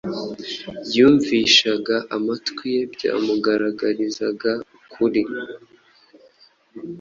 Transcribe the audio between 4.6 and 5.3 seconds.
ukuri